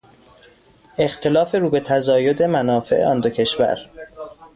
اختلاف 0.99 1.55
رو 1.55 1.69
به 1.69 1.79
تزاید 1.79 2.43
منافع 2.43 3.05
آن 3.05 3.19
دو 3.19 3.29
کشور 3.29 3.77